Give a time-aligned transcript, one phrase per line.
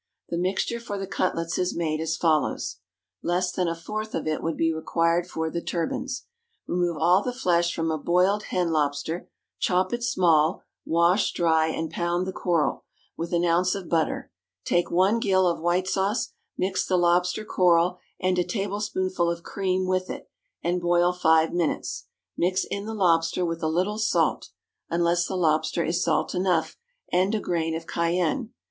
[0.29, 2.77] The mixture for the cutlets is made as follows
[3.21, 6.25] (less than a fourth of it would be required for the turbans):
[6.65, 9.29] remove all the flesh from a boiled hen lobster;
[9.59, 12.83] chop it small; wash, dry, and pound the coral,
[13.15, 14.31] with an ounce of butter;
[14.65, 19.85] take one gill of white sauce, mix the lobster coral and a tablespoonful of cream
[19.85, 20.31] with it,
[20.63, 24.49] and boil five minutes; mix in the lobster with a little salt
[24.89, 26.75] (unless the lobster is salt enough)
[27.13, 28.49] and a grain of cayenne.